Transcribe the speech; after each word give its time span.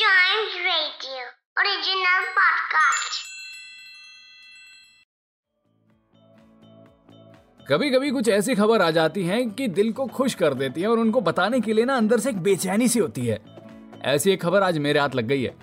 Chimes 0.00 0.52
Radio, 0.66 1.22
original 1.60 2.22
podcast. 2.36 3.16
कभी 7.68 7.90
कभी 7.90 8.10
कुछ 8.10 8.28
ऐसी 8.28 8.54
खबर 8.54 8.82
आ 8.82 8.90
जाती 8.90 9.24
है 9.24 9.46
कि 9.46 9.68
दिल 9.68 9.92
को 9.92 10.06
खुश 10.06 10.34
कर 10.34 10.54
देती 10.54 10.80
है 10.80 10.88
और 10.88 10.98
उनको 10.98 11.20
बताने 11.20 11.60
के 11.60 11.72
लिए 11.72 11.84
ना 11.84 11.96
अंदर 11.96 12.20
से 12.20 12.30
एक 12.30 12.38
बेचैनी 12.38 12.88
सी 12.88 12.98
होती 12.98 13.26
है। 13.26 13.38
ऐसी 14.02 14.30
एक 14.30 14.42
खबर 14.42 14.62
आज 14.62 14.78
मेरे 14.78 15.00
हाथ 15.00 15.08
लग 15.14 15.24
गई 15.24 15.42
है। 15.42 15.56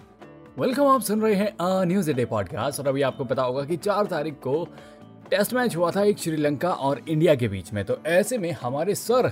वेलकम 0.60 0.88
आप 0.88 1.02
सुन 1.02 1.22
रहे 1.22 1.36
हैं 1.36 1.58
न्यूज़ 1.62 2.12
डे 2.12 2.26
पॉडकास्ट 2.26 2.80
और 2.80 2.88
अभी 2.88 3.02
आपको 3.02 3.26
पता 3.26 3.44
होगा 3.44 3.66
कि 3.66 3.78
चार 3.78 4.06
तारीख 4.06 4.34
को 4.34 4.68
टेस्ट 5.30 5.54
मैच 5.54 5.76
हुआ 5.76 5.92
था 5.92 6.04
एक 6.04 6.18
श्रीलंका 6.18 6.70
और 6.70 7.02
इंडिया 7.10 7.36
के 7.36 7.48
बीच 7.48 7.74
में। 7.74 7.86
तो 7.86 8.00
ऐसे 8.06 8.38
में 8.38 8.52
हमारे 8.52 8.96
सर 8.96 9.32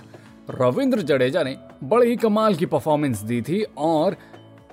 रविंद्र 0.49 1.01
जडेजा 1.01 1.43
ने 1.43 1.57
बड़ी 1.83 2.09
ही 2.09 2.15
कमाल 2.15 2.55
की 2.55 2.65
परफॉर्मेंस 2.65 3.17
दी 3.17 3.41
थी 3.41 3.63
और 3.77 4.17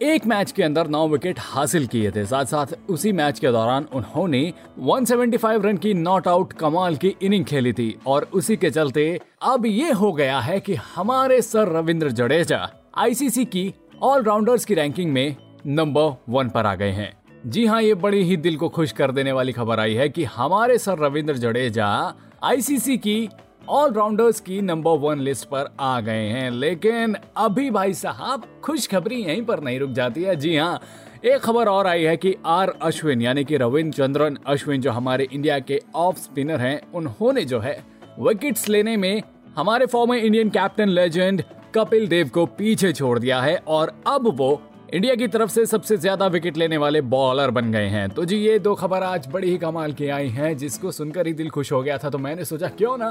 एक 0.03 0.27
मैच 0.27 0.53
के 0.53 0.63
अंदर 0.63 0.89
नौ 0.89 1.09
विकेट 1.09 1.37
हासिल 1.39 1.87
किए 1.87 2.11
थे। 2.11 2.25
साथ 2.27 2.45
साथ 2.45 2.67
उसी 2.91 3.13
मैच 3.13 3.39
के 3.39 3.51
दौरान 3.53 3.87
उन्होंने 3.95 4.53
175 4.81 5.65
रन 5.65 5.77
की 5.77 5.95
नॉट 5.95 6.29
आउट 6.29 6.53
कमाल 6.53 6.97
की 6.97 7.15
इनिंग 7.23 7.45
खेली 7.45 7.73
थी 7.73 7.99
और 8.07 8.29
उसी 8.33 8.57
के 8.57 8.71
चलते 8.71 9.21
अब 9.43 9.67
ये 9.67 9.93
हो 9.93 10.13
गया 10.13 10.41
है 10.41 10.61
कि 10.61 10.75
हमारे 10.75 11.43
सर 11.43 11.69
रविंद्र 11.69 12.11
जडेजा 12.11 12.71
आईसीसी 12.97 13.45
की 13.45 13.75
ऑलराउंडर्स 14.03 14.65
की 14.65 14.75
रैंकिंग 14.75 15.13
में 15.13 15.37
नंबर 15.67 16.17
वन 16.29 16.49
पर 16.49 16.67
आ 16.67 16.75
गए 16.75 16.91
हैं। 16.91 17.13
जी 17.47 17.67
हाँ 17.67 17.83
ये 17.83 17.95
बड़ी 17.95 18.23
ही 18.23 18.37
दिल 18.37 18.57
को 18.57 18.69
खुश 18.69 18.93
कर 18.93 19.13
देने 19.13 19.33
वाली 19.33 19.53
खबर 19.53 19.81
आई 19.81 19.95
है 19.95 20.09
कि 20.09 20.25
हमारे 20.25 20.79
सर 20.79 20.99
रविंद्र 20.99 21.37
जडेजा 21.37 22.15
आईसीसी 22.45 22.97
की 22.99 23.29
ऑलराउंडर्स 23.69 24.41
की 24.41 24.61
नंबर 24.61 24.99
वन 24.99 25.21
लिस्ट 25.21 25.49
पर 25.49 25.69
आ 25.81 26.01
गए 26.01 26.27
हैं, 26.27 26.51
लेकिन 26.51 27.17
अभी 27.37 27.71
भाई 27.71 27.95
साहब 27.95 28.45
खुशखबरी 28.65 29.17
यहीं 29.17 29.43
पर 29.43 29.61
नहीं 29.61 29.79
रुक 29.81 29.91
जाती 29.91 30.23
है। 30.23 30.37
जी 30.37 30.57
हाँ 30.57 30.81
एक 31.25 31.41
खबर 31.41 31.69
और 31.69 31.87
आई 31.87 32.03
है 32.03 32.17
कि 32.17 32.35
आर 32.47 32.73
अश्विन, 32.83 33.23
यानी 33.23 33.45
कि 33.45 33.57
रविंद्र 33.57 33.97
चंद्रन 33.97 34.39
अश्विन, 34.47 34.81
जो 34.81 34.91
हमारे 34.91 35.29
इंडिया 35.33 35.59
के 35.59 35.81
ऑफ़ 35.95 36.19
स्पिनर 36.19 36.61
हैं, 36.61 36.81
उन्होंने 36.95 37.45
जो 37.45 37.61
है 37.61 37.79
विकेट्स 38.21 38.69
लेने 38.69 38.97
में 38.97 39.23
हमारे 39.57 39.87
former 39.87 40.17
Indian 40.17 40.51
captain 40.51 40.89
legend 40.89 41.43
Kapil 41.75 42.07
Dev 42.09 42.29
को 42.29 42.47
पीछे 42.49 42.93
छोड़ 42.93 43.19
दिया 43.19 43.41
है, 43.41 43.57
और 43.59 43.93
अब 44.07 44.29
वो 44.37 44.61
इंडिया 44.93 45.15
की 45.15 45.27
तरफ़ 45.29 45.51
से 45.51 45.65
सबसे 45.67 45.97
ज़्यादा 45.97 46.27
विकेट 46.27 46.57
लेने 46.57 46.77
वाले 46.77 47.01
बॉलर 47.03 47.51
बन 47.51 47.71
गए 47.73 47.87
हैं। 47.89 48.09
तो 48.09 48.25
जी, 48.25 48.37
ये 48.37 48.59
दो 48.59 48.75
खबर 48.75 49.03
आज 49.03 49.27
बड़ी 49.33 49.51
ही 49.51 49.59
कमाल 49.59 49.93
की 49.93 50.09
आई 50.09 50.29
हैं, 50.29 50.57
जिसको 50.57 50.91
सुनकर 50.93 51.27
ही 51.27 51.33
दिल 51.33 51.49
खुश 51.51 51.71
हो 51.73 51.81
गया 51.83 51.97
था 51.99 52.11
तो 52.11 52.19
मैंने 52.19 52.45
सोचा 52.45 52.69
क्यों 52.71 52.97
ना 52.99 53.09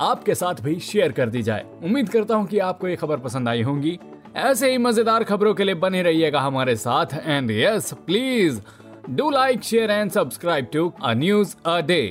आपके 0.00 0.34
साथ 0.34 0.60
भी 0.62 0.78
शेयर 0.80 1.12
कर 1.12 1.28
दी 1.28 1.42
जाए। 1.42 1.64
उम्मीद 1.84 2.08
करता 2.08 2.34
हूँ 2.34 2.46
कि 2.46 2.58
आपको 2.60 2.88
ये 2.88 2.96
खबर 2.96 3.18
पसंद 3.18 3.48
आई 3.48 3.62
होंगी। 3.62 3.98
ऐसे 4.36 4.70
ही 4.70 4.78
मज़ेदार 4.78 5.24
खबरों 5.24 5.54
के 5.54 5.64
लिए 5.64 5.74
बने 5.76 6.02
रहिएगा 6.02 6.40
हमारे 6.40 6.76
साथ 6.76 7.16
and 7.24 7.50
yes 7.50 7.92
please 8.06 8.60
do 9.10 9.30
like 9.30 9.62
share 9.62 9.90
and 9.90 10.10
subscribe 10.10 10.68
to 10.72 10.92
a 11.02 11.14
news 11.14 11.56
a 11.66 11.80
day 11.82 12.02